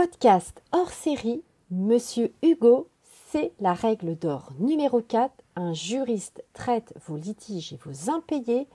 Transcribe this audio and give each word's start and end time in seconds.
podcast 0.00 0.62
hors 0.72 0.88
série, 0.88 1.42
Monsieur 1.70 2.32
Hugo, 2.42 2.88
c'est 3.28 3.52
la 3.60 3.74
règle 3.74 4.16
d'or 4.16 4.50
numéro 4.58 5.02
4. 5.02 5.30
Un 5.56 5.74
juriste 5.74 6.42
traite 6.54 6.94
vos 7.06 7.18
litiges 7.18 7.74
et 7.74 7.78
vos 7.84 8.10
impayés 8.10 8.66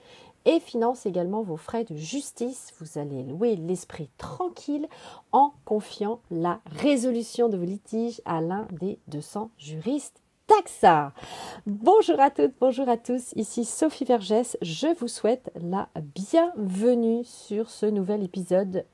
et 0.46 0.60
finance 0.60 1.08
également 1.08 1.42
vos 1.42 1.58
frais 1.58 1.84
de 1.84 1.96
justice. 1.96 2.76
Vous 2.80 3.00
allez 3.00 3.24
louer 3.24 3.56
l'esprit 3.56 4.12
tranquille 4.20 4.88
en 5.32 5.54
confiant 5.66 6.20
la 6.30 6.60
résolution 6.68 7.50
de 7.50 7.58
vos 7.58 7.66
litiges 7.66 8.22
à 8.26 8.40
l'un 8.40 8.68
des 8.80 9.00
200 9.08 9.50
juristes 9.58 10.22
Taxa. 10.46 11.12
Bonjour 11.66 12.20
à 12.20 12.30
toutes, 12.30 12.54
bonjour 12.60 12.88
à 12.88 12.98
tous, 12.98 13.34
ici 13.36 13.66
Sophie 13.66 14.06
Vergès. 14.06 14.58
Je 14.62 14.94
vous 15.00 15.08
souhaite 15.08 15.50
la 15.56 15.90
bienvenue 15.96 17.24
sur 17.24 17.72
ce 17.72 17.88
nouvel 17.88 18.22
épisode 18.22 18.86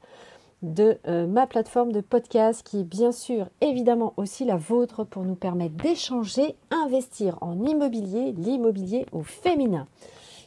de 0.61 0.99
euh, 1.07 1.25
ma 1.27 1.47
plateforme 1.47 1.91
de 1.91 2.01
podcast 2.01 2.61
qui 2.63 2.81
est 2.81 2.83
bien 2.83 3.11
sûr 3.11 3.47
évidemment 3.61 4.13
aussi 4.17 4.45
la 4.45 4.57
vôtre 4.57 5.03
pour 5.03 5.23
nous 5.23 5.35
permettre 5.35 5.75
d'échanger, 5.75 6.55
investir 6.69 7.37
en 7.41 7.65
immobilier, 7.65 8.31
l'immobilier 8.33 9.05
au 9.11 9.23
féminin. 9.23 9.87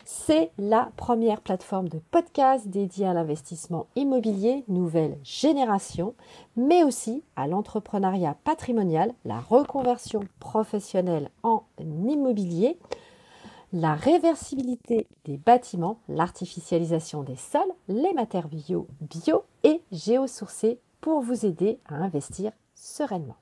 C'est 0.05 0.51
la 0.59 0.91
première 0.97 1.41
plateforme 1.41 1.89
de 1.89 1.99
podcast 2.11 2.69
dédiée 2.69 3.07
à 3.07 3.15
l'investissement 3.15 3.87
immobilier 3.97 4.63
nouvelle 4.69 5.17
génération, 5.25 6.15
mais 6.57 6.85
aussi 6.85 7.23
à 7.37 7.47
l'entrepreneuriat 7.47 8.37
patrimonial, 8.45 9.13
la 9.25 9.41
reconversion 9.41 10.21
professionnelle 10.41 11.31
en 11.43 11.65
immobilier, 11.81 12.79
la 13.73 13.95
réversibilité 13.95 15.09
des 15.25 15.39
bâtiments, 15.39 15.99
l'artificialisation 16.09 17.23
des 17.23 17.37
sols, 17.37 17.63
les 17.89 18.13
matériaux 18.13 18.87
bio 19.01 19.43
et 19.65 19.83
géosourcés 19.91 20.79
pour 21.01 21.21
vous 21.21 21.45
aider 21.45 21.81
à 21.87 21.97
investir 21.97 22.53
sereinement. 22.75 23.37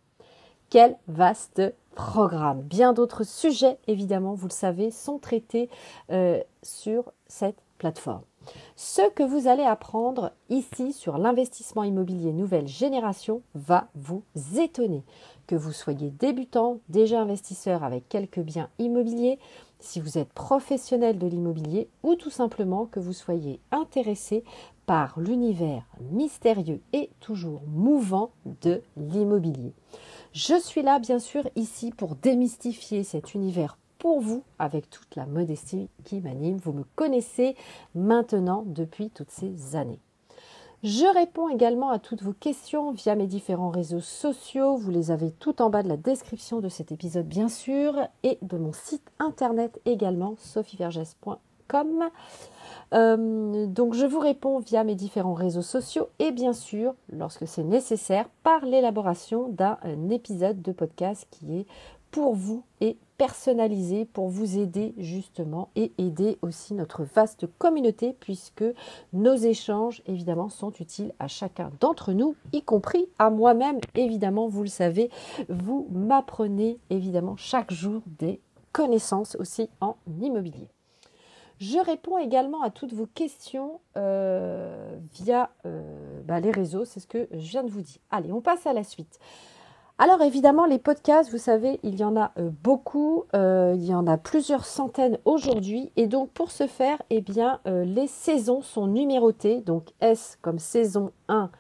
Quel 0.70 0.96
vaste 1.06 1.62
programme. 1.94 2.62
Bien 2.62 2.92
d'autres 2.92 3.24
sujets, 3.24 3.78
évidemment, 3.86 4.34
vous 4.34 4.48
le 4.48 4.52
savez, 4.52 4.90
sont 4.90 5.18
traités 5.18 5.68
euh, 6.10 6.40
sur 6.62 7.12
cette 7.26 7.58
plateforme. 7.78 8.22
Ce 8.76 9.08
que 9.10 9.22
vous 9.22 9.48
allez 9.48 9.62
apprendre 9.62 10.32
ici 10.48 10.92
sur 10.92 11.18
l'investissement 11.18 11.84
immobilier 11.84 12.32
nouvelle 12.32 12.68
génération 12.68 13.42
va 13.54 13.88
vous 13.94 14.22
étonner. 14.58 15.04
Que 15.46 15.56
vous 15.56 15.72
soyez 15.72 16.10
débutant, 16.10 16.78
déjà 16.88 17.20
investisseur 17.20 17.84
avec 17.84 18.08
quelques 18.08 18.40
biens 18.40 18.70
immobiliers, 18.78 19.38
si 19.80 20.00
vous 20.00 20.16
êtes 20.16 20.32
professionnel 20.32 21.18
de 21.18 21.26
l'immobilier 21.26 21.88
ou 22.02 22.14
tout 22.14 22.30
simplement 22.30 22.86
que 22.86 23.00
vous 23.00 23.12
soyez 23.12 23.60
intéressé 23.70 24.44
par 24.86 25.18
l'univers 25.18 25.84
mystérieux 26.10 26.80
et 26.92 27.10
toujours 27.20 27.62
mouvant 27.66 28.30
de 28.62 28.82
l'immobilier. 28.96 29.74
Je 30.32 30.58
suis 30.58 30.82
là, 30.82 30.98
bien 30.98 31.18
sûr, 31.18 31.48
ici 31.56 31.90
pour 31.90 32.14
démystifier 32.16 33.04
cet 33.04 33.34
univers 33.34 33.76
pour 34.02 34.20
vous 34.20 34.42
avec 34.58 34.90
toute 34.90 35.14
la 35.14 35.26
modestie 35.26 35.88
qui 36.02 36.20
m'anime. 36.20 36.56
Vous 36.56 36.72
me 36.72 36.82
connaissez 36.96 37.54
maintenant 37.94 38.64
depuis 38.66 39.10
toutes 39.10 39.30
ces 39.30 39.76
années. 39.76 40.00
Je 40.82 41.06
réponds 41.14 41.48
également 41.48 41.90
à 41.90 42.00
toutes 42.00 42.24
vos 42.24 42.32
questions 42.32 42.90
via 42.90 43.14
mes 43.14 43.28
différents 43.28 43.70
réseaux 43.70 44.00
sociaux. 44.00 44.76
Vous 44.76 44.90
les 44.90 45.12
avez 45.12 45.30
tout 45.30 45.62
en 45.62 45.70
bas 45.70 45.84
de 45.84 45.88
la 45.88 45.96
description 45.96 46.58
de 46.58 46.68
cet 46.68 46.90
épisode, 46.90 47.28
bien 47.28 47.48
sûr, 47.48 47.94
et 48.24 48.38
de 48.42 48.58
mon 48.58 48.72
site 48.72 49.08
internet 49.20 49.80
également, 49.84 50.34
sophievergès.com. 50.36 52.10
Euh, 52.94 53.66
donc 53.66 53.94
je 53.94 54.04
vous 54.04 54.18
réponds 54.18 54.58
via 54.58 54.82
mes 54.82 54.96
différents 54.96 55.32
réseaux 55.32 55.62
sociaux 55.62 56.08
et 56.18 56.32
bien 56.32 56.54
sûr, 56.54 56.96
lorsque 57.08 57.46
c'est 57.46 57.62
nécessaire, 57.62 58.28
par 58.42 58.64
l'élaboration 58.64 59.48
d'un 59.48 59.78
épisode 60.10 60.60
de 60.60 60.72
podcast 60.72 61.28
qui 61.30 61.60
est 61.60 61.66
pour 62.10 62.34
vous 62.34 62.64
et 62.80 62.96
personnalisé 63.22 64.04
pour 64.04 64.26
vous 64.26 64.58
aider 64.58 64.94
justement 64.98 65.68
et 65.76 65.92
aider 65.96 66.38
aussi 66.42 66.74
notre 66.74 67.04
vaste 67.04 67.46
communauté 67.56 68.16
puisque 68.18 68.64
nos 69.12 69.36
échanges 69.36 70.02
évidemment 70.06 70.48
sont 70.48 70.72
utiles 70.80 71.14
à 71.20 71.28
chacun 71.28 71.70
d'entre 71.78 72.14
nous, 72.14 72.34
y 72.52 72.62
compris 72.62 73.06
à 73.20 73.30
moi-même 73.30 73.78
évidemment, 73.94 74.48
vous 74.48 74.64
le 74.64 74.68
savez, 74.68 75.08
vous 75.48 75.86
m'apprenez 75.92 76.80
évidemment 76.90 77.36
chaque 77.36 77.70
jour 77.72 78.02
des 78.18 78.40
connaissances 78.72 79.36
aussi 79.36 79.70
en 79.80 79.94
immobilier. 80.20 80.66
Je 81.60 81.78
réponds 81.78 82.18
également 82.18 82.62
à 82.62 82.70
toutes 82.70 82.92
vos 82.92 83.06
questions 83.06 83.80
euh, 83.96 84.96
via 85.12 85.50
euh, 85.64 86.20
bah, 86.24 86.40
les 86.40 86.50
réseaux, 86.50 86.84
c'est 86.84 86.98
ce 86.98 87.06
que 87.06 87.28
je 87.30 87.50
viens 87.50 87.62
de 87.62 87.70
vous 87.70 87.82
dire. 87.82 88.00
Allez, 88.10 88.32
on 88.32 88.40
passe 88.40 88.66
à 88.66 88.72
la 88.72 88.82
suite. 88.82 89.20
Alors 89.98 90.22
évidemment, 90.22 90.66
les 90.66 90.78
podcasts, 90.78 91.30
vous 91.30 91.38
savez, 91.38 91.78
il 91.82 91.98
y 91.98 92.04
en 92.04 92.16
a 92.16 92.32
euh, 92.38 92.50
beaucoup, 92.62 93.24
il 93.34 93.84
y 93.84 93.94
en 93.94 94.06
a 94.06 94.16
plusieurs 94.18 94.64
centaines 94.64 95.18
aujourd'hui, 95.24 95.92
et 95.96 96.06
donc 96.06 96.30
pour 96.30 96.50
ce 96.50 96.66
faire, 96.66 97.00
eh 97.10 97.20
bien, 97.20 97.60
les 97.66 98.08
saisons 98.08 98.62
sont 98.62 98.86
numérotées, 98.86 99.60
donc 99.60 99.90
S 100.00 100.38
comme 100.42 100.58
saison 100.58 101.12
1, 101.28 101.50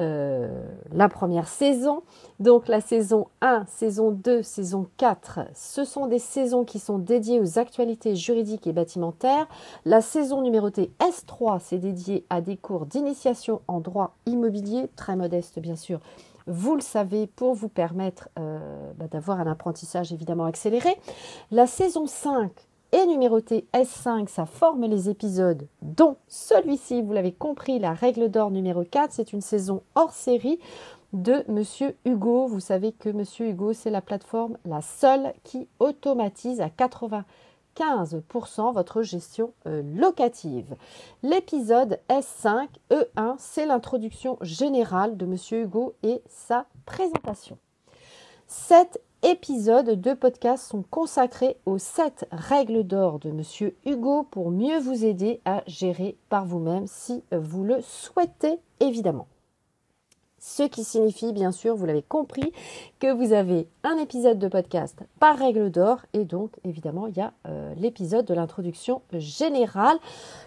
euh, 0.00 0.48
la 0.90 1.10
première 1.10 1.46
saison. 1.46 2.02
Donc 2.40 2.66
la 2.66 2.80
saison 2.80 3.28
1, 3.42 3.66
saison 3.66 4.10
2, 4.10 4.42
saison 4.42 4.86
4, 4.96 5.40
ce 5.54 5.84
sont 5.84 6.06
des 6.06 6.18
saisons 6.18 6.64
qui 6.64 6.78
sont 6.78 6.98
dédiées 6.98 7.40
aux 7.40 7.58
actualités 7.58 8.16
juridiques 8.16 8.66
et 8.66 8.72
bâtimentaires. 8.72 9.46
La 9.84 10.00
saison 10.00 10.40
numérotée 10.40 10.90
S3, 10.98 11.60
c'est 11.60 11.78
dédié 11.78 12.24
à 12.30 12.40
des 12.40 12.56
cours 12.56 12.86
d'initiation 12.86 13.60
en 13.68 13.80
droit 13.80 14.14
immobilier, 14.24 14.88
très 14.96 15.14
modeste 15.14 15.58
bien 15.58 15.76
sûr. 15.76 16.00
Vous 16.46 16.74
le 16.74 16.80
savez, 16.80 17.26
pour 17.26 17.54
vous 17.54 17.68
permettre 17.68 18.28
euh, 18.38 18.92
bah, 18.96 19.06
d'avoir 19.10 19.40
un 19.40 19.50
apprentissage 19.50 20.12
évidemment 20.12 20.44
accéléré. 20.44 20.96
La 21.50 21.66
saison 21.66 22.06
5, 22.06 22.50
et 22.92 23.06
numéroté 23.06 23.66
S5, 23.72 24.28
ça 24.28 24.44
forme 24.44 24.84
les 24.84 25.08
épisodes, 25.08 25.66
dont 25.80 26.16
celui-ci, 26.28 27.00
vous 27.00 27.14
l'avez 27.14 27.32
compris, 27.32 27.78
la 27.78 27.94
règle 27.94 28.30
d'or 28.30 28.50
numéro 28.50 28.84
4, 28.84 29.12
c'est 29.12 29.32
une 29.32 29.40
saison 29.40 29.82
hors 29.94 30.12
série 30.12 30.58
de 31.14 31.42
Monsieur 31.48 31.96
Hugo. 32.04 32.46
Vous 32.46 32.60
savez 32.60 32.92
que 32.92 33.08
Monsieur 33.08 33.48
Hugo, 33.48 33.72
c'est 33.72 33.90
la 33.90 34.02
plateforme 34.02 34.58
la 34.66 34.82
seule 34.82 35.32
qui 35.42 35.68
automatise 35.78 36.60
à 36.60 36.68
95% 37.76 38.72
votre 38.72 39.02
gestion 39.02 39.52
euh, 39.66 39.82
locative. 39.94 40.76
L'épisode 41.22 41.98
S5 42.08 42.68
E1, 42.90 43.34
c'est 43.38 43.66
l'introduction 43.66 44.38
générale 44.40 45.16
de 45.16 45.26
Monsieur 45.26 45.62
Hugo 45.62 45.94
et 46.02 46.22
sa 46.28 46.66
présentation. 46.86 47.58
Cette 48.46 49.00
épisodes 49.22 50.00
de 50.00 50.14
podcast 50.14 50.66
sont 50.68 50.82
consacrés 50.82 51.56
aux 51.64 51.78
7 51.78 52.26
règles 52.32 52.82
d'or 52.84 53.20
de 53.20 53.30
Monsieur 53.30 53.76
Hugo 53.86 54.24
pour 54.24 54.50
mieux 54.50 54.80
vous 54.80 55.04
aider 55.04 55.40
à 55.44 55.62
gérer 55.68 56.16
par 56.28 56.44
vous-même 56.44 56.86
si 56.88 57.22
vous 57.30 57.62
le 57.62 57.80
souhaitez 57.82 58.58
évidemment. 58.80 59.28
Ce 60.44 60.64
qui 60.64 60.82
signifie 60.82 61.32
bien 61.32 61.52
sûr, 61.52 61.76
vous 61.76 61.86
l'avez 61.86 62.02
compris, 62.02 62.52
que 62.98 63.12
vous 63.12 63.32
avez 63.32 63.68
un 63.84 63.96
épisode 63.96 64.40
de 64.40 64.48
podcast 64.48 64.98
par 65.20 65.38
règle 65.38 65.70
d'or 65.70 65.98
et 66.14 66.24
donc 66.24 66.50
évidemment 66.64 67.06
il 67.06 67.16
y 67.16 67.20
a 67.20 67.32
euh, 67.46 67.72
l'épisode 67.76 68.24
de 68.24 68.34
l'introduction 68.34 69.02
générale. 69.12 69.96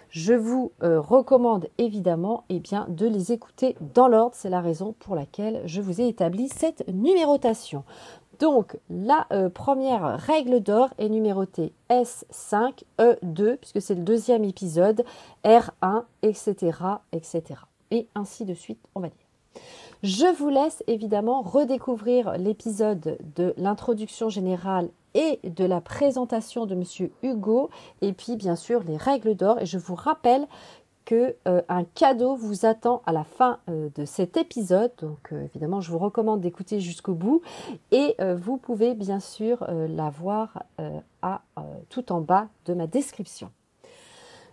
Je 0.10 0.34
vous 0.34 0.74
euh, 0.84 1.00
recommande 1.00 1.70
évidemment 1.78 2.44
eh 2.50 2.60
bien, 2.60 2.88
de 2.90 3.08
les 3.08 3.32
écouter 3.32 3.78
dans 3.94 4.10
l'ordre, 4.10 4.36
c'est 4.36 4.50
la 4.50 4.60
raison 4.60 4.94
pour 5.00 5.16
laquelle 5.16 5.62
je 5.64 5.80
vous 5.80 6.02
ai 6.02 6.10
établi 6.10 6.50
cette 6.50 6.86
numérotation. 6.90 7.86
Donc, 8.40 8.78
la 8.90 9.28
euh, 9.32 9.48
première 9.48 10.20
règle 10.20 10.60
d'or 10.60 10.90
est 10.98 11.08
numérotée 11.08 11.72
S5E2, 11.90 13.56
puisque 13.56 13.82
c'est 13.82 13.96
le 13.96 14.02
deuxième 14.02 14.44
épisode, 14.44 15.06
R1, 15.46 16.04
etc., 16.22 16.80
etc. 17.14 17.62
Et 17.92 18.10
ainsi 18.14 18.44
de 18.44 18.54
suite, 18.54 18.82
on 18.94 19.00
va 19.00 19.08
dire. 19.08 19.26
Je 20.04 20.36
vous 20.38 20.50
laisse 20.50 20.84
évidemment 20.88 21.42
redécouvrir 21.42 22.38
l'épisode 22.38 23.18
de 23.36 23.54
l'introduction 23.58 24.30
générale 24.30 24.90
et 25.14 25.40
de 25.44 25.64
la 25.66 25.82
présentation 25.82 26.66
de 26.66 26.76
Monsieur 26.76 27.12
Hugo, 27.24 27.70
et 28.02 28.14
puis 28.14 28.36
bien 28.36 28.56
sûr 28.56 28.84
les 28.84 28.98
règles 28.98 29.36
d'or. 29.36 29.60
Et 29.62 29.66
je 29.66 29.78
vous 29.78 29.96
rappelle 29.96 30.48
que 31.06 31.36
euh, 31.48 31.62
un 31.70 31.84
cadeau 31.84 32.36
vous 32.36 32.66
attend 32.66 33.02
à 33.06 33.14
la 33.14 33.24
fin 33.24 33.60
euh, 33.70 33.90
de 33.96 34.06
cet 34.06 34.38
épisode. 34.38 34.92
Donc 34.98 35.32
euh, 35.32 35.46
évidemment, 35.46 35.80
je 35.80 35.92
vous 35.92 36.00
recommande 36.00 36.42
d'écouter 36.42 36.80
jusqu'au 36.80 37.14
bout 37.14 37.42
et 37.92 38.16
vous 38.36 38.58
pouvez 38.58 38.94
bien 38.94 39.20
sûr 39.20 39.66
l'avoir 39.70 40.64
à 41.22 41.42
tout 41.90 42.12
en 42.12 42.22
bas 42.22 42.48
de 42.66 42.74
ma 42.74 42.88
description. 42.88 43.52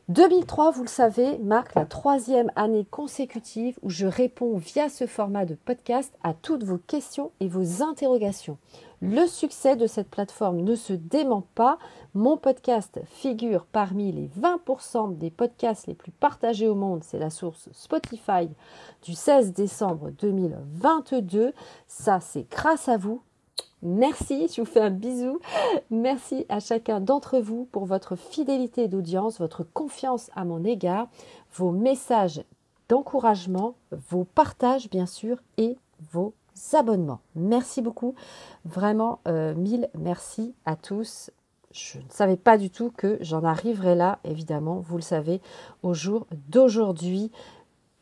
2003, 0.08 0.72
vous 0.72 0.82
le 0.82 0.88
savez, 0.88 1.38
marque 1.38 1.76
la 1.76 1.86
troisième 1.86 2.50
année 2.56 2.84
consécutive 2.90 3.78
où 3.82 3.88
je 3.88 4.06
réponds 4.06 4.56
via 4.56 4.88
ce 4.88 5.06
format 5.06 5.44
de 5.44 5.54
podcast 5.54 6.12
à 6.24 6.34
toutes 6.34 6.64
vos 6.64 6.78
questions 6.78 7.30
et 7.38 7.46
vos 7.46 7.84
interrogations. 7.84 8.58
Le 9.00 9.26
succès 9.26 9.76
de 9.76 9.86
cette 9.86 10.10
plateforme 10.10 10.60
ne 10.60 10.74
se 10.74 10.92
dément 10.92 11.46
pas. 11.54 11.78
Mon 12.14 12.36
podcast 12.36 13.00
figure 13.06 13.64
parmi 13.64 14.10
les 14.10 14.28
20% 14.40 15.16
des 15.16 15.30
podcasts 15.30 15.86
les 15.86 15.94
plus 15.94 16.12
partagés 16.12 16.68
au 16.68 16.74
monde. 16.74 17.04
C'est 17.04 17.18
la 17.18 17.30
source 17.30 17.68
Spotify 17.72 18.48
du 19.02 19.14
16 19.14 19.52
décembre 19.52 20.10
2022. 20.18 21.52
Ça, 21.86 22.18
c'est 22.20 22.50
grâce 22.50 22.88
à 22.88 22.96
vous. 22.96 23.22
Merci, 23.82 24.46
je 24.48 24.60
vous 24.60 24.66
fais 24.66 24.80
un 24.80 24.90
bisou. 24.90 25.40
Merci 25.90 26.46
à 26.48 26.60
chacun 26.60 27.00
d'entre 27.00 27.38
vous 27.40 27.68
pour 27.72 27.84
votre 27.84 28.14
fidélité 28.14 28.86
d'audience, 28.86 29.40
votre 29.40 29.64
confiance 29.64 30.30
à 30.36 30.44
mon 30.44 30.62
égard, 30.64 31.08
vos 31.54 31.72
messages 31.72 32.44
d'encouragement, 32.88 33.74
vos 34.10 34.24
partages 34.24 34.88
bien 34.88 35.06
sûr 35.06 35.38
et 35.56 35.76
vos 36.12 36.32
abonnements. 36.74 37.20
Merci 37.34 37.82
beaucoup. 37.82 38.14
Vraiment, 38.64 39.18
euh, 39.26 39.54
mille 39.54 39.88
merci 39.98 40.54
à 40.64 40.76
tous. 40.76 41.30
Je 41.72 41.98
ne 41.98 42.10
savais 42.10 42.36
pas 42.36 42.58
du 42.58 42.70
tout 42.70 42.92
que 42.96 43.18
j'en 43.20 43.42
arriverais 43.42 43.94
là, 43.96 44.18
évidemment, 44.24 44.76
vous 44.80 44.96
le 44.96 45.02
savez, 45.02 45.40
au 45.82 45.94
jour 45.94 46.26
d'aujourd'hui. 46.48 47.32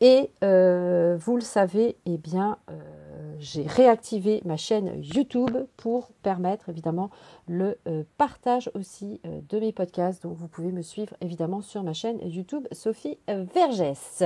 Et 0.01 0.31
euh, 0.43 1.15
vous 1.17 1.35
le 1.35 1.41
savez, 1.41 1.95
eh 2.05 2.17
bien, 2.17 2.57
euh, 2.69 3.00
j'ai 3.41 3.63
réactivé 3.63 4.41
ma 4.45 4.55
chaîne 4.55 5.01
YouTube 5.01 5.57
pour 5.75 6.11
permettre 6.21 6.69
évidemment 6.69 7.09
le 7.47 7.77
partage 8.17 8.69
aussi 8.75 9.19
de 9.25 9.59
mes 9.59 9.73
podcasts. 9.73 10.21
Donc 10.23 10.37
vous 10.37 10.47
pouvez 10.47 10.71
me 10.71 10.83
suivre 10.83 11.15
évidemment 11.21 11.61
sur 11.61 11.81
ma 11.83 11.93
chaîne 11.93 12.19
YouTube 12.21 12.67
Sophie 12.71 13.17
Vergès. 13.27 14.23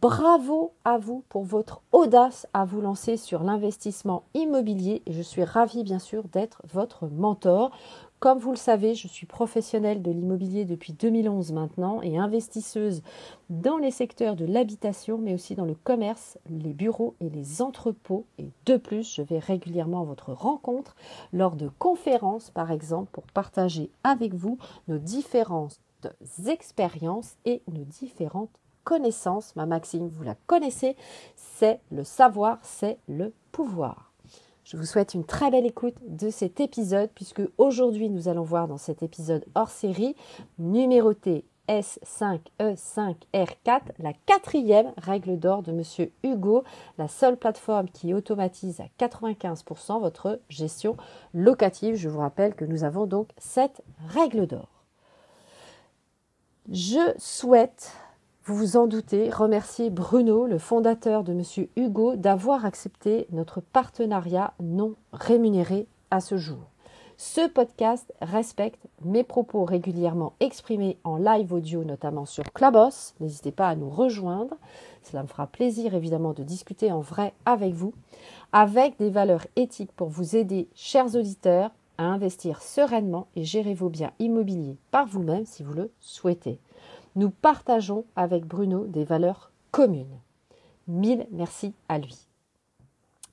Bravo 0.00 0.72
à 0.84 0.98
vous 0.98 1.22
pour 1.28 1.44
votre 1.44 1.82
audace 1.92 2.48
à 2.54 2.64
vous 2.64 2.80
lancer 2.80 3.16
sur 3.16 3.44
l'investissement 3.44 4.24
immobilier 4.34 5.02
je 5.06 5.22
suis 5.22 5.44
ravie 5.44 5.84
bien 5.84 6.00
sûr 6.00 6.24
d'être 6.24 6.62
votre 6.72 7.06
mentor. 7.06 7.70
Comme 8.22 8.38
vous 8.38 8.52
le 8.52 8.56
savez, 8.56 8.94
je 8.94 9.08
suis 9.08 9.26
professionnelle 9.26 10.00
de 10.00 10.12
l'immobilier 10.12 10.64
depuis 10.64 10.92
2011 10.92 11.50
maintenant 11.50 12.00
et 12.02 12.18
investisseuse 12.18 13.02
dans 13.50 13.78
les 13.78 13.90
secteurs 13.90 14.36
de 14.36 14.44
l'habitation 14.44 15.18
mais 15.18 15.34
aussi 15.34 15.56
dans 15.56 15.64
le 15.64 15.74
commerce, 15.74 16.38
les 16.48 16.72
bureaux 16.72 17.16
et 17.18 17.28
les 17.28 17.62
entrepôts. 17.62 18.24
Et 18.38 18.50
de 18.66 18.76
plus, 18.76 19.12
je 19.12 19.22
vais 19.22 19.40
régulièrement 19.40 20.02
à 20.02 20.04
votre 20.04 20.32
rencontre 20.32 20.94
lors 21.32 21.56
de 21.56 21.68
conférences 21.80 22.50
par 22.50 22.70
exemple 22.70 23.10
pour 23.10 23.24
partager 23.24 23.90
avec 24.04 24.34
vous 24.34 24.56
nos 24.86 24.98
différentes 24.98 25.80
expériences 26.46 27.34
et 27.44 27.60
nos 27.72 27.82
différentes 27.82 28.56
connaissance, 28.84 29.56
ma 29.56 29.66
maxime, 29.66 30.06
vous 30.06 30.22
la 30.22 30.36
connaissez, 30.46 30.94
c'est 31.34 31.80
le 31.90 32.04
savoir, 32.04 32.58
c'est 32.62 32.98
le 33.08 33.32
pouvoir. 33.50 34.11
Je 34.72 34.78
vous 34.78 34.86
souhaite 34.86 35.12
une 35.12 35.26
très 35.26 35.50
belle 35.50 35.66
écoute 35.66 35.96
de 36.08 36.30
cet 36.30 36.58
épisode 36.58 37.10
puisque 37.14 37.42
aujourd'hui 37.58 38.08
nous 38.08 38.28
allons 38.28 38.42
voir 38.42 38.68
dans 38.68 38.78
cet 38.78 39.02
épisode 39.02 39.44
hors 39.54 39.68
série 39.68 40.16
numéroté 40.58 41.44
S5E5R4, 41.68 43.82
la 43.98 44.14
quatrième 44.24 44.94
règle 44.96 45.38
d'or 45.38 45.62
de 45.62 45.72
Monsieur 45.72 46.10
Hugo, 46.22 46.64
la 46.96 47.06
seule 47.06 47.36
plateforme 47.36 47.90
qui 47.90 48.14
automatise 48.14 48.80
à 48.80 48.86
95% 48.98 50.00
votre 50.00 50.40
gestion 50.48 50.96
locative. 51.34 51.96
Je 51.96 52.08
vous 52.08 52.20
rappelle 52.20 52.54
que 52.54 52.64
nous 52.64 52.82
avons 52.82 53.04
donc 53.04 53.28
cette 53.36 53.82
règle 54.08 54.46
d'or. 54.46 54.70
Je 56.70 57.12
souhaite 57.18 57.92
vous 58.44 58.56
vous 58.56 58.76
en 58.76 58.88
doutez, 58.88 59.30
remercier 59.30 59.88
Bruno, 59.88 60.46
le 60.46 60.58
fondateur 60.58 61.22
de 61.22 61.32
Monsieur 61.32 61.68
Hugo, 61.76 62.16
d'avoir 62.16 62.64
accepté 62.64 63.28
notre 63.30 63.60
partenariat 63.60 64.52
non 64.60 64.96
rémunéré 65.12 65.86
à 66.10 66.20
ce 66.20 66.36
jour. 66.36 66.58
Ce 67.16 67.48
podcast 67.48 68.12
respecte 68.20 68.84
mes 69.04 69.22
propos 69.22 69.64
régulièrement 69.64 70.32
exprimés 70.40 70.98
en 71.04 71.18
live 71.18 71.52
audio, 71.52 71.84
notamment 71.84 72.24
sur 72.24 72.42
Clubhouse. 72.52 73.14
N'hésitez 73.20 73.52
pas 73.52 73.68
à 73.68 73.76
nous 73.76 73.90
rejoindre. 73.90 74.56
Cela 75.04 75.22
me 75.22 75.28
fera 75.28 75.46
plaisir 75.46 75.94
évidemment 75.94 76.32
de 76.32 76.42
discuter 76.42 76.90
en 76.90 77.00
vrai 77.00 77.34
avec 77.44 77.74
vous, 77.74 77.94
avec 78.50 78.98
des 78.98 79.10
valeurs 79.10 79.46
éthiques 79.54 79.92
pour 79.92 80.08
vous 80.08 80.34
aider, 80.34 80.68
chers 80.74 81.14
auditeurs, 81.14 81.70
à 81.96 82.06
investir 82.06 82.60
sereinement 82.60 83.28
et 83.36 83.44
gérer 83.44 83.74
vos 83.74 83.88
biens 83.88 84.10
immobiliers 84.18 84.78
par 84.90 85.06
vous-même 85.06 85.46
si 85.46 85.62
vous 85.62 85.74
le 85.74 85.92
souhaitez 86.00 86.58
nous 87.16 87.30
partageons 87.30 88.04
avec 88.16 88.46
Bruno 88.46 88.86
des 88.86 89.04
valeurs 89.04 89.50
communes. 89.70 90.18
Mille 90.88 91.26
merci 91.30 91.74
à 91.88 91.98
lui. 91.98 92.26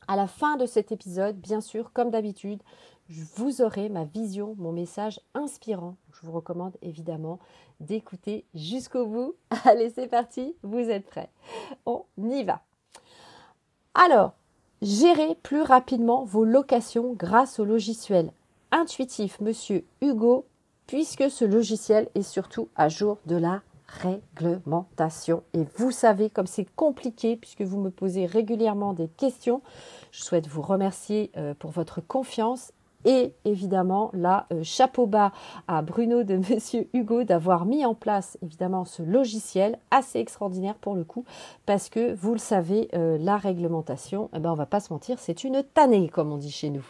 À 0.08 0.16
la 0.16 0.28
fin 0.28 0.58
de 0.58 0.66
cet 0.66 0.92
épisode, 0.92 1.38
bien 1.38 1.62
sûr, 1.62 1.92
comme 1.94 2.10
d'habitude, 2.10 2.62
vous 3.10 3.62
aurez 3.62 3.90
ma 3.90 4.06
vision, 4.06 4.56
mon 4.58 4.72
message 4.72 5.20
inspirant. 5.34 5.96
Je 6.12 6.26
vous 6.26 6.32
recommande 6.32 6.78
évidemment 6.82 7.40
d'écouter 7.80 8.46
jusqu'au 8.54 9.06
bout. 9.06 9.36
Allez, 9.66 9.90
c'est 9.90 10.08
parti, 10.08 10.56
vous 10.64 10.78
êtes 10.78 11.06
prêts. 11.06 11.30
On 11.86 12.04
y 12.18 12.44
va. 12.44 12.62
Alors, 13.94 14.34
gérez 14.82 15.36
plus 15.42 15.62
rapidement 15.62 16.24
vos 16.24 16.46
locations 16.46 17.14
grâce 17.14 17.60
au 17.60 17.66
logiciel 17.66 18.32
intuitif 18.72 19.40
Monsieur 19.42 19.86
Hugo, 20.02 20.46
puisque 20.88 21.30
ce 21.30 21.46
logiciel 21.46 22.10
est 22.16 22.24
surtout 22.24 22.70
à 22.76 22.90
jour 22.90 23.18
de 23.26 23.36
la 23.36 23.62
réglementation. 24.02 25.44
Et 25.54 25.66
vous 25.78 25.92
savez 25.92 26.30
comme 26.30 26.48
c'est 26.48 26.68
compliqué 26.76 27.36
puisque 27.36 27.62
vous 27.62 27.80
me 27.80 27.90
posez 27.90 28.26
régulièrement 28.26 28.94
des 28.94 29.08
questions. 29.08 29.62
Je 30.12 30.24
souhaite 30.24 30.48
vous 30.48 30.62
remercier 30.62 31.32
euh, 31.38 31.54
pour 31.54 31.72
votre 31.72 32.02
confiance 32.02 32.72
et 33.06 33.34
évidemment 33.46 34.12
là 34.14 34.46
euh, 34.52 34.62
chapeau 34.64 35.06
bas 35.06 35.32
à 35.68 35.82
Bruno 35.82 36.24
de 36.24 36.38
Monsieur 36.50 36.90
Hugo 36.94 37.24
d'avoir 37.24 37.66
mis 37.66 37.86
en 37.86 37.96
place 37.96 38.38
évidemment 38.42 38.86
ce 38.86 39.04
logiciel 39.04 39.80
assez 39.92 40.20
extraordinaire 40.20 40.76
pour 40.76 40.96
le 40.96 41.04
coup 41.04 41.26
parce 41.66 41.90
que 41.90 42.14
vous 42.14 42.34
le 42.34 42.40
savez 42.40 42.90
euh, 42.94 43.18
la 43.20 43.38
réglementation 43.38 44.30
eh 44.34 44.40
ben 44.40 44.52
on 44.52 44.56
va 44.56 44.66
pas 44.66 44.80
se 44.80 44.92
mentir 44.92 45.18
c'est 45.20 45.44
une 45.44 45.64
tannée 45.64 46.10
comme 46.10 46.32
on 46.32 46.38
dit 46.38 46.52
chez 46.52 46.70
nous 46.70 46.86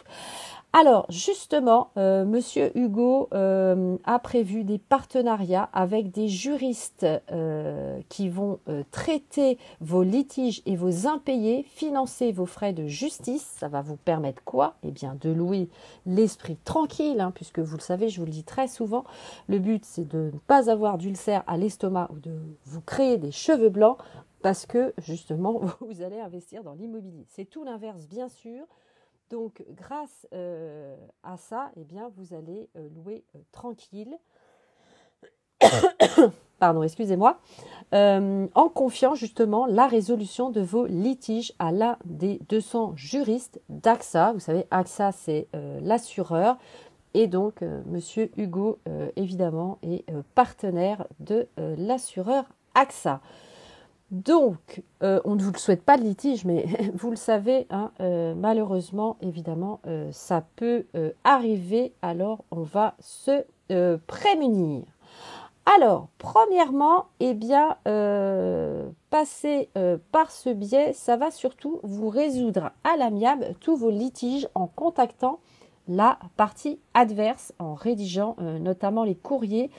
alors 0.72 1.04
justement, 1.08 1.90
euh, 1.96 2.24
Monsieur 2.24 2.76
Hugo 2.78 3.28
euh, 3.34 3.96
a 4.04 4.20
prévu 4.20 4.62
des 4.62 4.78
partenariats 4.78 5.68
avec 5.72 6.12
des 6.12 6.28
juristes 6.28 7.04
euh, 7.32 8.00
qui 8.08 8.28
vont 8.28 8.60
traiter 8.92 9.58
vos 9.80 10.04
litiges 10.04 10.62
et 10.66 10.76
vos 10.76 11.08
impayés, 11.08 11.64
financer 11.64 12.30
vos 12.30 12.46
frais 12.46 12.72
de 12.72 12.86
justice. 12.86 13.42
Ça 13.58 13.66
va 13.66 13.82
vous 13.82 13.96
permettre 13.96 14.44
quoi? 14.44 14.76
Eh 14.84 14.92
bien, 14.92 15.16
de 15.20 15.30
louer 15.30 15.68
l'esprit 16.06 16.56
tranquille, 16.64 17.20
hein, 17.20 17.32
puisque 17.34 17.58
vous 17.58 17.76
le 17.76 17.82
savez, 17.82 18.08
je 18.08 18.20
vous 18.20 18.26
le 18.26 18.32
dis 18.32 18.44
très 18.44 18.68
souvent. 18.68 19.04
Le 19.48 19.58
but, 19.58 19.84
c'est 19.84 20.06
de 20.06 20.30
ne 20.32 20.38
pas 20.46 20.70
avoir 20.70 20.98
d'ulcère 20.98 21.42
à 21.48 21.56
l'estomac 21.56 22.08
ou 22.12 22.20
de 22.20 22.38
vous 22.64 22.80
créer 22.80 23.18
des 23.18 23.32
cheveux 23.32 23.70
blancs, 23.70 23.98
parce 24.40 24.66
que 24.66 24.94
justement, 24.98 25.60
vous 25.80 26.02
allez 26.02 26.20
investir 26.20 26.62
dans 26.62 26.74
l'immobilier. 26.74 27.26
C'est 27.28 27.44
tout 27.44 27.64
l'inverse, 27.64 28.06
bien 28.06 28.28
sûr. 28.28 28.66
Donc, 29.30 29.62
grâce 29.76 30.26
euh, 30.34 30.96
à 31.22 31.36
ça, 31.36 31.70
eh 31.76 31.84
bien, 31.84 32.10
vous 32.16 32.34
allez 32.34 32.68
euh, 32.76 32.88
louer 32.96 33.24
euh, 33.36 33.38
tranquille. 33.52 34.18
Pardon, 36.58 36.82
excusez-moi. 36.82 37.38
en 37.92 38.68
confiant 38.74 39.14
justement 39.14 39.66
la 39.66 39.86
résolution 39.86 40.50
de 40.50 40.60
vos 40.60 40.84
litiges 40.86 41.52
à 41.58 41.70
l'un 41.72 41.96
des 42.04 42.40
200 42.48 42.94
juristes 42.96 43.60
d'AXA. 43.68 44.32
Vous 44.32 44.40
savez, 44.40 44.66
AXA, 44.70 45.12
c'est 45.12 45.48
l'assureur. 45.80 46.58
Et 47.14 47.28
donc, 47.28 47.62
Monsieur 47.86 48.30
Hugo, 48.36 48.78
évidemment, 49.16 49.78
est 49.82 50.04
partenaire 50.34 51.06
de 51.18 51.48
l'assureur 51.56 52.44
AXA. 52.74 53.22
Donc, 54.10 54.82
euh, 55.04 55.20
on 55.24 55.36
ne 55.36 55.42
vous 55.42 55.52
le 55.52 55.58
souhaite 55.58 55.82
pas 55.82 55.96
le 55.96 56.02
litige, 56.02 56.44
mais 56.44 56.66
vous 56.94 57.10
le 57.10 57.16
savez, 57.16 57.66
hein, 57.70 57.92
euh, 58.00 58.34
malheureusement, 58.34 59.16
évidemment, 59.20 59.80
euh, 59.86 60.10
ça 60.12 60.44
peut 60.56 60.84
arriver, 61.24 61.92
alors 62.02 62.44
on 62.50 62.62
va 62.62 62.94
se 63.00 63.44
prémunir. 64.08 64.82
Alors, 65.76 66.08
premièrement, 66.18 67.06
eh 67.20 67.34
bien, 67.34 67.76
passer 69.10 69.68
par 70.10 70.32
ce 70.32 70.50
biais, 70.50 70.92
ça 70.92 71.16
va 71.16 71.30
surtout 71.30 71.78
vous 71.84 72.08
résoudre 72.08 72.72
à 72.82 72.96
l'amiable 72.96 73.54
tous 73.60 73.76
vos 73.76 73.90
litiges 73.90 74.48
en 74.56 74.66
contactant 74.66 75.38
la 75.90 76.18
partie 76.36 76.78
adverse, 76.94 77.52
en 77.58 77.74
rédigeant 77.74 78.36
notamment 78.38 79.04
les 79.04 79.14
courriers 79.14 79.70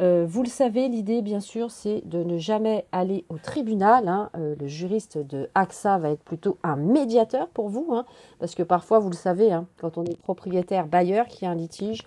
euh, 0.00 0.24
vous 0.28 0.44
le 0.44 0.48
savez, 0.48 0.88
l'idée, 0.88 1.22
bien 1.22 1.40
sûr, 1.40 1.70
c'est 1.70 2.02
de 2.06 2.22
ne 2.22 2.38
jamais 2.38 2.86
aller 2.92 3.24
au 3.28 3.38
tribunal. 3.38 4.06
Hein. 4.06 4.30
Euh, 4.36 4.54
le 4.58 4.66
juriste 4.68 5.18
de 5.18 5.50
AXA 5.54 5.98
va 5.98 6.10
être 6.10 6.22
plutôt 6.22 6.56
un 6.62 6.76
médiateur 6.76 7.48
pour 7.48 7.68
vous, 7.68 7.88
hein, 7.92 8.04
parce 8.38 8.54
que 8.54 8.62
parfois, 8.62 9.00
vous 9.00 9.10
le 9.10 9.16
savez, 9.16 9.52
hein, 9.52 9.66
quand 9.80 9.98
on 9.98 10.04
est 10.04 10.18
propriétaire 10.18 10.86
bailleur, 10.86 11.26
qui 11.26 11.46
a 11.46 11.50
un 11.50 11.56
litige, 11.56 12.04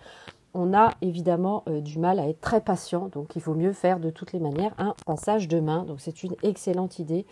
on 0.53 0.73
a 0.73 0.91
évidemment 1.01 1.63
euh, 1.67 1.81
du 1.81 1.99
mal 1.99 2.19
à 2.19 2.27
être 2.27 2.41
très 2.41 2.61
patient, 2.61 3.09
donc 3.11 3.35
il 3.35 3.41
vaut 3.41 3.53
mieux 3.53 3.73
faire 3.73 3.99
de 3.99 4.09
toutes 4.09 4.33
les 4.33 4.39
manières 4.39 4.73
un 4.77 4.95
passage 5.05 5.47
de 5.47 5.59
main. 5.59 5.83
Donc 5.83 5.99
c'est 5.99 6.23
une 6.23 6.35
excellente 6.43 6.99
idée. 6.99 7.25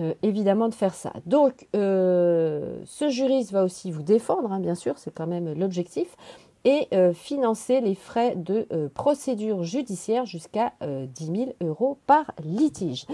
Euh, 0.00 0.12
évidemment 0.22 0.68
de 0.68 0.74
faire 0.74 0.94
ça. 0.94 1.12
Donc, 1.24 1.68
ce 1.72 3.08
juriste 3.08 3.52
va 3.52 3.62
aussi 3.62 3.90
vous 3.90 4.02
défendre, 4.02 4.50
hein, 4.52 4.58
bien 4.58 4.74
sûr, 4.74 4.98
c'est 4.98 5.14
quand 5.14 5.26
même 5.26 5.52
l'objectif, 5.52 6.16
et 6.64 6.88
financer 7.12 7.82
les 7.82 7.94
frais 7.94 8.34
de 8.36 8.66
procédure 8.94 9.64
judiciaire 9.64 10.24
jusqu'à 10.24 10.72
10 10.80 11.26
000 11.26 11.52
euros 11.60 11.98
par 12.06 12.24
litige. 12.42 13.06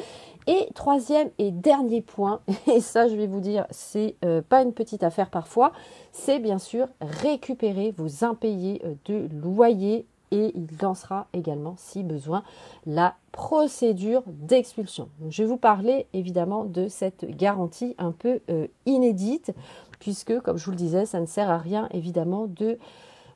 Et 0.47 0.69
troisième 0.75 1.31
et 1.39 1.51
dernier 1.51 2.01
point, 2.01 2.41
et 2.67 2.81
ça 2.81 3.09
je 3.09 3.15
vais 3.15 3.27
vous 3.27 3.41
dire, 3.41 3.67
c'est 3.71 4.17
euh, 4.25 4.43
pas 4.43 4.63
une 4.63 4.73
petite 4.73 5.03
affaire 5.03 5.31
parfois, 5.31 5.73
c'est 6.13 6.39
bien 6.39 6.59
sûr 6.59 6.89
récupérer 7.01 7.93
vos 7.97 8.25
impayés 8.25 8.83
euh, 8.85 8.95
de 9.05 9.29
loyer 9.37 10.07
et 10.31 10.53
il 10.55 10.67
lancera 10.81 11.27
également, 11.33 11.75
si 11.77 12.03
besoin, 12.03 12.43
la 12.87 13.15
procédure 13.33 14.23
d'expulsion. 14.27 15.09
Je 15.29 15.43
vais 15.43 15.49
vous 15.49 15.57
parler 15.57 16.07
évidemment 16.13 16.65
de 16.65 16.89
cette 16.89 17.25
garantie 17.37 17.95
un 17.99 18.13
peu 18.13 18.41
euh, 18.51 18.67
inédite, 18.87 19.53
puisque, 19.99 20.41
comme 20.41 20.57
je 20.57 20.65
vous 20.65 20.71
le 20.73 20.77
disais, 20.77 21.07
ça 21.07 21.21
ne 21.21 21.27
sert 21.27 21.51
à 21.51 21.59
rien 21.59 21.89
évidemment 21.93 22.47
de 22.47 22.79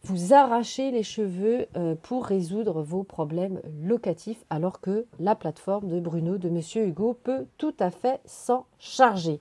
vous 0.05 0.35
arrachez 0.35 0.91
les 0.91 1.03
cheveux 1.03 1.67
euh, 1.77 1.95
pour 2.03 2.27
résoudre 2.27 2.83
vos 2.83 3.05
problèmes 3.05 3.61
locatifs 3.83 4.45
alors 4.51 4.81
que 4.81 5.07
la 5.19 5.35
plateforme 5.35 5.89
de 5.89 5.99
Bruno 5.99 6.37
de 6.37 6.51
Monsieur 6.51 6.87
Hugo 6.87 7.19
peut 7.23 7.47
tout 7.57 7.75
à 7.81 7.91
fait 7.91 8.21
s'en 8.27 8.67
charger. 8.79 9.41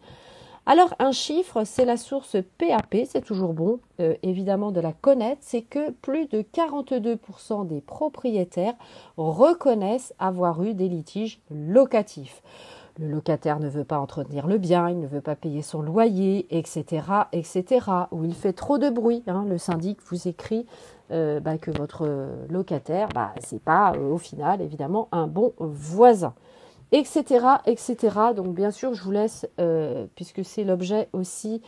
Alors 0.66 0.94
un 1.00 1.12
chiffre, 1.12 1.66
c'est 1.66 1.84
la 1.84 1.98
source 1.98 2.38
PAP, 2.58 3.06
c'est 3.06 3.26
toujours 3.26 3.54
bon 3.54 3.80
euh, 4.00 4.16
évidemment 4.24 4.72
de 4.72 4.80
la 4.80 4.94
connaître, 4.94 5.42
c'est 5.42 5.62
que 5.62 5.92
plus 5.92 6.28
de 6.28 6.42
42% 6.42 7.68
des 7.68 7.82
propriétaires 7.82 8.76
reconnaissent 9.18 10.14
avoir 10.20 10.64
eu 10.64 10.74
des 10.74 10.88
litiges 10.88 11.42
locatifs 11.52 12.42
le 13.00 13.08
locataire 13.08 13.60
ne 13.60 13.70
veut 13.70 13.84
pas 13.84 14.00
entretenir 14.00 14.48
le 14.48 14.58
bien, 14.58 14.90
il 14.90 15.00
ne 15.00 15.08
veut 15.08 15.22
pas 15.22 15.36
payer 15.36 15.62
son 15.62 15.82
loyer, 15.82 16.46
etc., 16.56 17.04
etc., 17.32 17.86
ou 18.12 18.24
il 18.24 18.36
fait 18.36 18.54
trop 18.54 18.78
de 18.78 18.90
bruit. 18.90 19.24
Hein. 19.28 19.46
Le 19.48 19.58
syndic 19.58 20.00
vous 20.10 20.28
écrit 20.28 20.66
euh, 21.12 21.40
bah, 21.40 21.58
que 21.58 21.72
votre 21.72 22.08
locataire, 22.50 23.10
bah, 23.14 23.34
c'est 23.40 23.62
pas 23.62 23.94
euh, 23.94 24.12
au 24.12 24.18
final 24.18 24.62
évidemment 24.62 25.08
un 25.12 25.28
bon 25.28 25.54
voisin, 25.60 26.34
etc., 26.94 27.46
etc. 27.66 27.98
Donc 28.34 28.56
bien 28.56 28.72
sûr, 28.72 28.94
je 28.94 29.04
vous 29.04 29.12
laisse, 29.12 29.46
euh, 29.60 30.06
puisque 30.16 30.46
c'est 30.46 30.64
l'objet 30.64 31.10
aussi, 31.12 31.62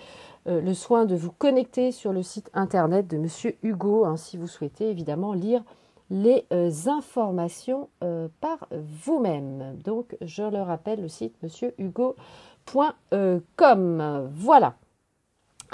le 0.47 0.75
soin 0.75 1.05
de 1.05 1.15
vous 1.15 1.31
connecter 1.31 1.91
sur 1.91 2.13
le 2.13 2.21
site 2.21 2.51
internet 2.53 3.07
de 3.07 3.17
Monsieur 3.17 3.57
Hugo, 3.63 4.05
hein, 4.05 4.15
si 4.15 4.37
vous 4.37 4.45
souhaitez 4.45 4.91
évidemment 4.91 5.33
lire 5.33 5.63
les 6.09 6.45
euh, 6.53 6.71
informations 6.87 7.89
euh, 8.03 8.27
par 8.41 8.67
vous-même. 8.71 9.77
Donc, 9.83 10.17
je 10.21 10.43
le 10.43 10.61
rappelle, 10.61 11.01
le 11.01 11.07
site 11.07 11.35
monsieurhugo.com. 11.41 14.29
Voilà. 14.33 14.75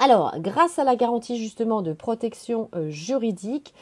Alors, 0.04 0.34
grâce 0.40 0.80
à 0.80 0.84
la 0.84 0.96
garantie 0.96 1.36
justement 1.36 1.80
de 1.80 1.92
protection 1.92 2.68
euh, 2.74 2.90
juridique 2.90 3.72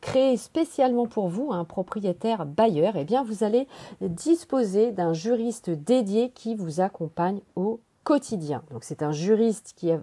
créée 0.00 0.36
spécialement 0.36 1.06
pour 1.06 1.28
vous, 1.28 1.52
un 1.52 1.64
propriétaire 1.64 2.46
bailleur, 2.46 2.94
eh 2.96 3.04
bien, 3.04 3.24
vous 3.24 3.42
allez 3.42 3.66
disposer 4.00 4.92
d'un 4.92 5.12
juriste 5.12 5.70
dédié 5.70 6.30
qui 6.30 6.54
vous 6.54 6.80
accompagne 6.80 7.40
au 7.56 7.80
quotidien. 8.04 8.62
Donc, 8.70 8.84
c'est 8.84 9.02
un 9.02 9.10
juriste 9.10 9.74
qui 9.76 9.88
est, 9.88 10.00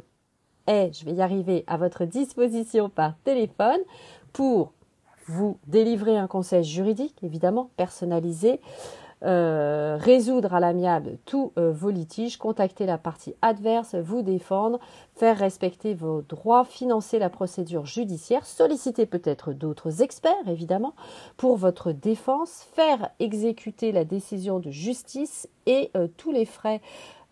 je 0.67 1.05
vais 1.05 1.13
y 1.13 1.21
arriver, 1.21 1.63
à 1.67 1.77
votre 1.77 2.03
disposition 2.03 2.89
par 2.89 3.15
téléphone 3.23 3.79
pour 4.33 4.73
vous 5.27 5.57
délivrer 5.65 6.17
un 6.17 6.27
conseil 6.27 6.65
juridique, 6.65 7.15
évidemment, 7.23 7.69
personnalisé, 7.77 8.59
euh, 9.23 9.97
résoudre 9.99 10.55
à 10.55 10.59
l'amiable 10.59 11.19
tous 11.25 11.53
euh, 11.59 11.71
vos 11.71 11.91
litiges, 11.91 12.37
contacter 12.37 12.87
la 12.87 12.97
partie 12.97 13.35
adverse, 13.43 13.93
vous 13.93 14.23
défendre, 14.23 14.79
faire 15.15 15.37
respecter 15.37 15.93
vos 15.93 16.23
droits, 16.23 16.65
financer 16.65 17.19
la 17.19 17.29
procédure 17.29 17.85
judiciaire, 17.85 18.47
solliciter 18.47 19.05
peut-être 19.05 19.53
d'autres 19.53 20.01
experts, 20.01 20.47
évidemment, 20.47 20.95
pour 21.37 21.55
votre 21.55 21.91
défense, 21.91 22.65
faire 22.73 23.11
exécuter 23.19 23.91
la 23.91 24.05
décision 24.05 24.57
de 24.59 24.71
justice 24.71 25.47
et 25.67 25.91
euh, 25.95 26.07
tous 26.17 26.31
les 26.31 26.45
frais 26.45 26.81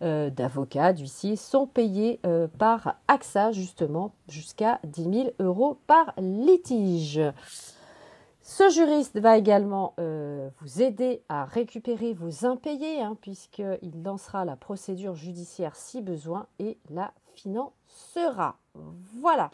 d'avocat, 0.02 0.94
d'huissier 0.94 1.36
sont 1.36 1.66
payés 1.66 2.20
par 2.56 2.94
AXA, 3.06 3.52
justement, 3.52 4.14
jusqu'à 4.28 4.80
10 4.84 5.02
000 5.02 5.30
euros 5.40 5.76
par 5.86 6.14
litige. 6.16 7.20
Ce 8.42 8.70
juriste 8.70 9.18
va 9.18 9.36
également 9.36 9.92
euh, 10.00 10.48
vous 10.60 10.80
aider 10.80 11.22
à 11.28 11.44
récupérer 11.44 12.14
vos 12.14 12.46
impayés, 12.46 13.02
hein, 13.02 13.18
puisqu'il 13.20 14.02
lancera 14.02 14.46
la 14.46 14.56
procédure 14.56 15.14
judiciaire 15.14 15.76
si 15.76 16.00
besoin 16.00 16.46
et 16.58 16.78
la 16.88 17.12
financera. 17.34 18.56
Voilà. 19.20 19.50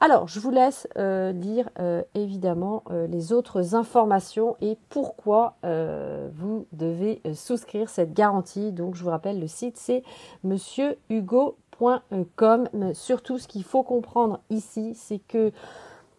Alors, 0.00 0.26
je 0.26 0.40
vous 0.40 0.50
laisse 0.50 0.88
euh, 0.96 1.32
lire 1.32 1.68
euh, 1.78 2.02
évidemment 2.14 2.82
les 2.90 3.30
autres 3.32 3.74
informations 3.74 4.56
et 4.60 4.78
pourquoi 4.88 5.56
vous 5.62 6.66
devez 6.72 7.20
souscrire 7.34 7.90
cette 7.90 8.14
garantie. 8.14 8.72
Donc, 8.72 8.94
je 8.94 9.04
vous 9.04 9.10
rappelle, 9.10 9.38
le 9.38 9.48
site 9.48 9.76
c'est 9.76 10.02
monsieurhugo.com. 10.44 12.68
Surtout, 12.94 13.38
ce 13.38 13.48
qu'il 13.48 13.64
faut 13.64 13.82
comprendre 13.82 14.40
ici, 14.48 14.94
c'est 14.94 15.18
que 15.18 15.52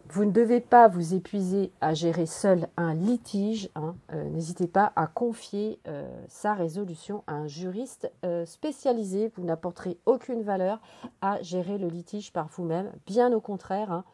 vous 0.08 0.24
ne 0.24 0.30
devez 0.30 0.60
pas 0.60 0.88
vous 0.88 1.14
épuiser 1.14 1.72
à 1.80 1.94
gérer 1.94 2.26
seul 2.26 2.68
un 2.76 2.94
litige. 2.94 3.70
Hein. 3.74 3.96
Euh, 4.12 4.28
n'hésitez 4.30 4.68
pas 4.68 4.92
à 4.94 5.06
confier 5.06 5.80
euh, 5.88 6.08
sa 6.28 6.54
résolution 6.54 7.24
à 7.26 7.34
un 7.34 7.46
juriste 7.46 8.10
euh, 8.24 8.46
spécialisé. 8.46 9.32
Vous 9.36 9.44
n'apporterez 9.44 9.98
aucune 10.06 10.42
valeur 10.42 10.80
à 11.22 11.42
gérer 11.42 11.78
le 11.78 11.88
litige 11.88 12.32
par 12.32 12.48
vous-même. 12.48 12.92
Bien 13.06 13.32
au 13.32 13.40
contraire. 13.40 13.90
Hein. 13.90 14.04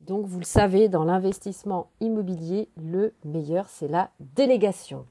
Donc 0.00 0.26
vous 0.26 0.38
le 0.38 0.44
savez, 0.44 0.88
dans 0.88 1.04
l'investissement 1.04 1.88
immobilier, 2.00 2.68
le 2.76 3.12
meilleur, 3.24 3.68
c'est 3.68 3.88
la 3.88 4.10
délégation. 4.20 5.04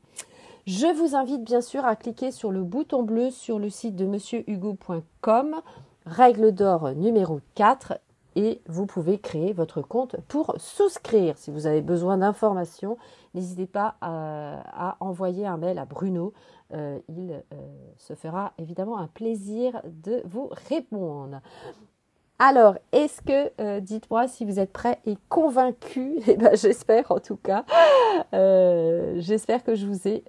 Je 0.65 0.87
vous 0.87 1.15
invite 1.15 1.43
bien 1.43 1.61
sûr 1.61 1.85
à 1.85 1.95
cliquer 1.95 2.31
sur 2.31 2.51
le 2.51 2.63
bouton 2.63 3.03
bleu 3.03 3.31
sur 3.31 3.57
le 3.59 3.69
site 3.69 3.95
de 3.95 4.05
monsieurhugo.com, 4.05 5.55
règle 6.05 6.51
d'or 6.51 6.91
numéro 6.91 7.41
4 7.55 7.99
et 8.35 8.61
vous 8.67 8.85
pouvez 8.85 9.19
créer 9.19 9.53
votre 9.53 9.81
compte 9.81 10.15
pour 10.27 10.55
souscrire. 10.57 11.37
Si 11.37 11.51
vous 11.51 11.67
avez 11.67 11.81
besoin 11.81 12.17
d'informations, 12.17 12.97
n'hésitez 13.33 13.67
pas 13.67 13.95
à, 14.01 14.97
envoyer 14.99 15.45
un 15.45 15.57
mail 15.57 15.77
à 15.79 15.85
Bruno. 15.85 16.33
Euh, 16.73 16.99
il 17.09 17.31
euh, 17.31 17.55
se 17.97 18.13
fera 18.15 18.53
évidemment 18.57 18.97
un 18.97 19.07
plaisir 19.07 19.81
de 19.85 20.21
vous 20.25 20.49
répondre. 20.69 21.41
Alors, 22.39 22.75
est-ce 22.91 23.21
que, 23.21 23.51
euh, 23.61 23.79
dites-moi 23.81 24.27
si 24.27 24.45
vous 24.45 24.59
êtes 24.59 24.71
prêts 24.71 24.99
et 25.05 25.15
convaincus, 25.29 26.17
et 26.27 26.31
eh 26.31 26.37
ben, 26.37 26.55
j'espère 26.55 27.11
en 27.11 27.19
tout 27.19 27.35
cas, 27.35 27.65
j'espère 29.19 29.63
que 29.63 29.75
je 29.75 29.85
vous 29.85 30.07
ai 30.07 30.23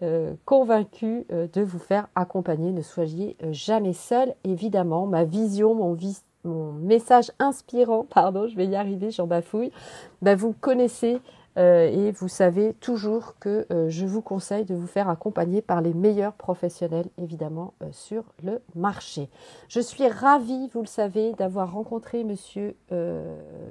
convaincu 0.45 1.27
de 1.31 1.63
vous 1.63 1.79
faire 1.79 2.09
accompagner. 2.15 2.73
Ne 2.73 2.83
soyez 2.83 3.37
jamais 3.51 3.95
seul, 3.95 4.35
évidemment. 4.45 5.07
Ma 5.07 5.25
vision, 5.25 5.75
mon, 5.75 5.95
vis 5.95 6.23
mon 6.45 6.73
message 6.73 7.31
inspirant, 7.39 8.07
pardon, 8.15 8.49
je 8.49 8.57
vais 8.57 8.67
y 8.67 8.77
arriver, 8.77 9.11
j'en 9.11 9.27
bafouille, 9.27 9.73
ben 10.21 10.37
vous 10.37 10.53
connaissez 10.53 11.21
euh, 11.59 11.87
et 11.87 12.13
vous 12.13 12.29
savez 12.29 12.73
toujours 12.75 13.35
que 13.39 13.67
euh, 13.71 13.91
je 13.91 14.07
vous 14.07 14.23
conseille 14.23 14.65
de 14.65 14.75
vous 14.75 14.87
faire 14.87 15.09
accompagner 15.09 15.61
par 15.61 15.83
les 15.83 15.93
meilleurs 15.93 16.33
professionnels, 16.33 17.07
évidemment, 17.19 17.75
euh, 17.83 17.89
sur 17.93 18.25
le 18.43 18.63
marché. 18.75 19.29
Je 19.69 19.81
suis 19.81 20.09
ravie, 20.09 20.71
vous 20.73 20.81
le 20.81 20.87
savez, 20.87 21.33
d'avoir 21.35 21.73
rencontré 21.73 22.25
Monsieur 22.25 22.77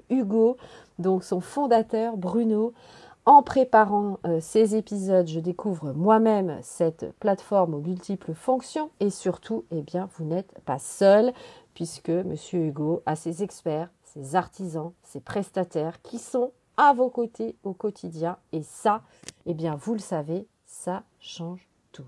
Hugo, 0.09 0.57
donc 0.99 1.23
son 1.23 1.41
fondateur 1.41 2.17
Bruno. 2.17 2.73
En 3.25 3.43
préparant 3.43 4.17
ces 4.39 4.75
épisodes, 4.75 5.27
je 5.27 5.39
découvre 5.39 5.93
moi-même 5.93 6.57
cette 6.63 7.13
plateforme 7.19 7.75
aux 7.75 7.79
multiples 7.79 8.33
fonctions 8.33 8.89
et 8.99 9.11
surtout, 9.11 9.63
eh 9.69 9.83
bien, 9.83 10.09
vous 10.17 10.25
n'êtes 10.25 10.59
pas 10.65 10.79
seul 10.79 11.31
puisque 11.73 12.09
M. 12.09 12.35
Hugo 12.53 13.01
a 13.05 13.15
ses 13.15 13.43
experts, 13.43 13.89
ses 14.03 14.35
artisans, 14.35 14.91
ses 15.03 15.19
prestataires 15.19 16.01
qui 16.01 16.17
sont 16.17 16.51
à 16.77 16.93
vos 16.93 17.09
côtés 17.09 17.55
au 17.63 17.73
quotidien. 17.73 18.37
Et 18.51 18.63
ça, 18.63 19.03
eh 19.45 19.53
bien, 19.53 19.75
vous 19.75 19.93
le 19.93 19.99
savez, 19.99 20.47
ça 20.65 21.03
change 21.19 21.67
tout. 21.91 22.05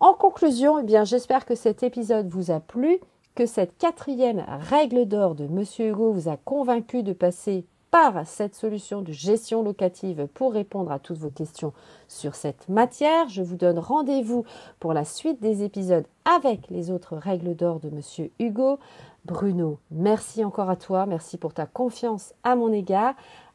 En 0.00 0.14
conclusion, 0.14 0.78
eh 0.78 0.84
bien, 0.84 1.04
j'espère 1.04 1.44
que 1.44 1.54
cet 1.54 1.82
épisode 1.82 2.28
vous 2.28 2.50
a 2.50 2.60
plu, 2.60 2.98
que 3.34 3.46
cette 3.46 3.76
quatrième 3.78 4.44
règle 4.48 5.06
d'or 5.06 5.34
de 5.34 5.44
M. 5.44 5.64
Hugo 5.78 6.12
vous 6.12 6.28
a 6.28 6.36
convaincu 6.36 7.02
de 7.02 7.12
passer 7.12 7.66
par 7.94 8.26
cette 8.26 8.56
solution 8.56 9.02
de 9.02 9.12
gestion 9.12 9.62
locative 9.62 10.26
pour 10.34 10.52
répondre 10.52 10.90
à 10.90 10.98
toutes 10.98 11.18
vos 11.18 11.30
questions 11.30 11.72
sur 12.08 12.34
cette 12.34 12.68
matière. 12.68 13.28
Je 13.28 13.40
vous 13.40 13.54
donne 13.54 13.78
rendez-vous 13.78 14.44
pour 14.80 14.94
la 14.94 15.04
suite 15.04 15.40
des 15.40 15.62
épisodes 15.62 16.04
avec 16.24 16.68
les 16.70 16.90
autres 16.90 17.14
règles 17.14 17.54
d'or 17.54 17.78
de 17.78 17.90
Monsieur 17.90 18.32
Hugo. 18.40 18.80
Bruno, 19.26 19.78
merci 19.92 20.44
encore 20.44 20.70
à 20.70 20.74
toi, 20.74 21.06
merci 21.06 21.38
pour 21.38 21.54
ta 21.54 21.66
confiance 21.66 22.34
à 22.42 22.56
mon 22.56 22.72
égard. 22.72 23.14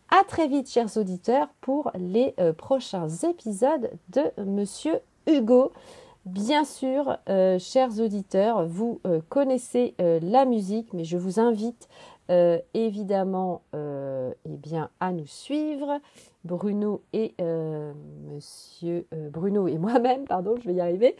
À 0.10 0.24
très 0.24 0.48
vite, 0.48 0.70
chers 0.70 0.96
auditeurs, 0.96 1.50
pour 1.60 1.92
les 1.96 2.34
euh, 2.40 2.54
prochains 2.54 3.10
épisodes 3.10 3.92
de 4.08 4.24
Monsieur 4.42 5.00
Hugo. 5.28 5.74
Bien 6.24 6.64
sûr, 6.64 7.18
euh, 7.28 7.60
chers 7.60 8.00
auditeurs, 8.00 8.66
vous 8.66 9.02
euh, 9.06 9.20
connaissez 9.28 9.96
la 10.00 10.46
musique, 10.46 10.94
mais 10.94 11.04
je 11.04 11.18
vous 11.18 11.42
invite 11.42 11.90
évidemment 12.74 13.64
eh 13.74 14.58
bien, 14.58 14.90
à 15.00 15.12
nous 15.12 15.28
suivre. 15.28 16.00
Bruno 16.46 17.02
et 17.12 17.36
Monsieur 18.32 19.06
Bruno 19.32 19.68
et 19.68 19.78
moi-même, 19.80 20.26
pardon, 20.26 20.56
je 20.62 20.70
vais 20.70 20.76
y 20.76 20.82
arriver. 20.82 21.16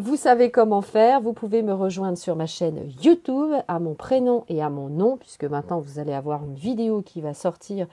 vous 0.00 0.16
savez 0.16 0.50
comment 0.50 0.82
faire. 0.82 1.20
Vous 1.20 1.32
pouvez 1.32 1.62
me 1.62 1.72
rejoindre 1.72 2.18
sur 2.18 2.34
ma 2.34 2.46
chaîne 2.46 2.90
YouTube 3.02 3.52
à 3.68 3.78
mon 3.78 3.94
prénom 3.94 4.44
et 4.48 4.62
à 4.62 4.70
mon 4.70 4.88
nom, 4.88 5.16
puisque 5.16 5.44
maintenant 5.44 5.80
vous 5.80 5.98
allez 5.98 6.12
avoir 6.12 6.44
une 6.44 6.56
vidéo 6.56 7.02
qui 7.02 7.20
va 7.20 7.34
sortir 7.34 7.86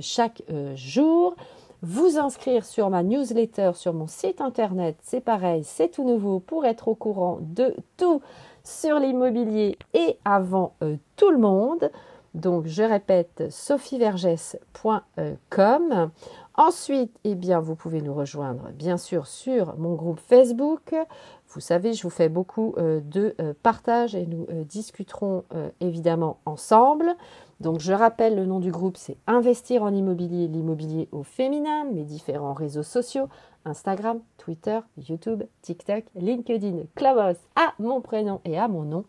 chaque 0.00 0.42
jour 0.74 1.34
vous 1.82 2.18
inscrire 2.18 2.64
sur 2.64 2.90
ma 2.90 3.02
newsletter 3.02 3.72
sur 3.74 3.94
mon 3.94 4.06
site 4.06 4.40
internet. 4.40 4.96
C'est 5.02 5.20
pareil, 5.20 5.64
c'est 5.64 5.88
tout 5.88 6.04
nouveau 6.04 6.40
pour 6.40 6.66
être 6.66 6.88
au 6.88 6.94
courant 6.94 7.38
de 7.40 7.74
tout 7.96 8.20
sur 8.64 8.98
l'immobilier 8.98 9.78
et 9.94 10.18
avant 10.24 10.74
euh, 10.82 10.96
tout 11.16 11.30
le 11.30 11.38
monde. 11.38 11.90
Donc 12.34 12.66
je 12.66 12.82
répète 12.82 13.44
sophievergès.com. 13.50 16.10
Ensuite, 16.54 17.16
eh 17.24 17.34
bien, 17.34 17.60
vous 17.60 17.74
pouvez 17.74 18.02
nous 18.02 18.14
rejoindre 18.14 18.70
bien 18.72 18.96
sûr 18.96 19.26
sur 19.26 19.76
mon 19.78 19.94
groupe 19.94 20.20
Facebook. 20.20 20.94
Vous 21.48 21.60
savez, 21.60 21.94
je 21.94 22.02
vous 22.02 22.10
fais 22.10 22.28
beaucoup 22.28 22.74
euh, 22.76 23.00
de 23.02 23.34
euh, 23.40 23.54
partage 23.62 24.14
et 24.14 24.26
nous 24.26 24.46
discuterons 24.64 25.44
évidemment 25.80 26.38
ensemble. 26.44 27.16
Donc 27.60 27.80
je 27.80 27.92
rappelle 27.92 28.36
le 28.36 28.46
nom 28.46 28.58
du 28.58 28.70
groupe, 28.70 28.96
c'est 28.96 29.18
Investir 29.26 29.82
en 29.82 29.92
immobilier, 29.92 30.48
l'immobilier 30.48 31.08
au 31.12 31.22
féminin, 31.22 31.84
mes 31.84 32.04
différents 32.04 32.54
réseaux 32.54 32.82
sociaux, 32.82 33.28
Instagram, 33.66 34.20
Twitter, 34.38 34.80
YouTube, 34.96 35.42
TikTok, 35.60 36.04
LinkedIn, 36.14 36.84
Clubhouse, 36.94 37.36
à 37.56 37.74
mon 37.78 38.00
prénom 38.00 38.40
et 38.46 38.58
à 38.58 38.66
mon 38.66 38.82
nom, 38.82 39.04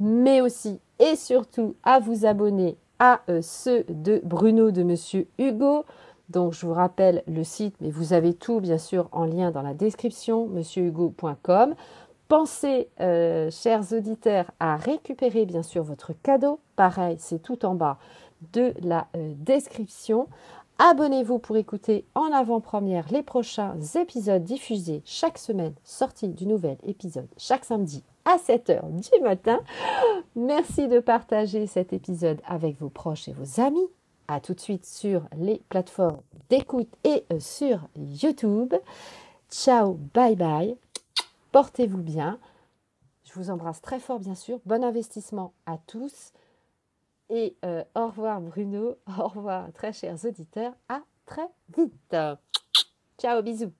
mais 0.00 0.40
aussi 0.40 0.80
et 0.98 1.14
surtout 1.14 1.76
à 1.84 2.00
vous 2.00 2.26
abonner 2.26 2.76
à 2.98 3.20
euh, 3.28 3.40
ceux 3.42 3.84
de 3.88 4.20
Bruno 4.24 4.72
de 4.72 4.82
Monsieur 4.82 5.28
Hugo. 5.38 5.84
Donc 6.30 6.54
je 6.54 6.66
vous 6.66 6.72
rappelle 6.72 7.22
le 7.28 7.44
site, 7.44 7.76
mais 7.80 7.90
vous 7.90 8.12
avez 8.12 8.34
tout 8.34 8.60
bien 8.60 8.78
sûr 8.78 9.08
en 9.12 9.24
lien 9.24 9.50
dans 9.50 9.62
la 9.62 9.74
description, 9.74 10.48
monsieurhugo.com. 10.48 11.74
Pensez, 12.28 12.88
euh, 13.00 13.50
chers 13.50 13.92
auditeurs, 13.92 14.50
à 14.58 14.76
récupérer 14.76 15.44
bien 15.44 15.62
sûr 15.62 15.82
votre 15.82 16.12
cadeau. 16.22 16.58
Pareil, 16.76 17.16
c'est 17.18 17.42
tout 17.42 17.64
en 17.64 17.74
bas 17.74 17.98
de 18.52 18.74
la 18.80 19.06
euh, 19.16 19.32
description. 19.36 20.28
Abonnez-vous 20.78 21.38
pour 21.38 21.56
écouter 21.56 22.04
en 22.14 22.32
avant-première 22.32 23.06
les 23.12 23.22
prochains 23.22 23.76
épisodes 23.94 24.42
diffusés 24.42 25.02
chaque 25.04 25.38
semaine, 25.38 25.74
sortie 25.84 26.28
du 26.28 26.46
nouvel 26.46 26.78
épisode 26.84 27.28
chaque 27.36 27.64
samedi 27.64 28.02
à 28.24 28.38
7h 28.38 28.80
du 28.90 29.22
matin. 29.22 29.60
Merci 30.34 30.88
de 30.88 30.98
partager 30.98 31.66
cet 31.66 31.92
épisode 31.92 32.40
avec 32.46 32.80
vos 32.80 32.88
proches 32.88 33.28
et 33.28 33.32
vos 33.32 33.60
amis. 33.60 33.86
A 34.26 34.40
tout 34.40 34.54
de 34.54 34.60
suite 34.60 34.86
sur 34.86 35.22
les 35.36 35.60
plateformes 35.68 36.20
d'écoute 36.48 36.88
et 37.04 37.24
euh, 37.32 37.38
sur 37.38 37.80
YouTube. 37.96 38.74
Ciao, 39.50 39.98
bye 40.12 40.34
bye. 40.34 40.76
Portez-vous 41.54 42.02
bien. 42.02 42.40
Je 43.22 43.32
vous 43.34 43.48
embrasse 43.48 43.80
très 43.80 44.00
fort, 44.00 44.18
bien 44.18 44.34
sûr. 44.34 44.58
Bon 44.66 44.82
investissement 44.82 45.54
à 45.66 45.78
tous. 45.78 46.32
Et 47.30 47.56
euh, 47.64 47.84
au 47.94 48.08
revoir 48.08 48.40
Bruno. 48.40 48.98
Au 49.06 49.28
revoir 49.28 49.72
très 49.72 49.92
chers 49.92 50.24
auditeurs. 50.24 50.72
À 50.88 51.02
très 51.26 51.46
vite. 51.76 52.16
Ciao, 53.18 53.40
bisous. 53.40 53.72